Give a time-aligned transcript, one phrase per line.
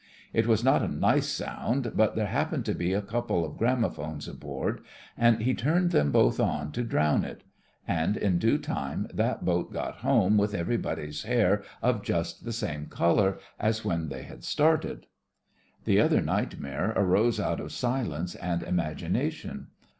[0.33, 3.93] It was not a nice sound, but there happened to be a couple of gramo
[3.93, 4.81] phones aboard,
[5.15, 7.43] and he turned them both on to drown it.
[7.87, 12.51] And in due time that boat got home with every body's hair of just the
[12.51, 15.05] same colour as when they had started!
[15.85, 19.67] The other nightmare arose out of silence and imagination.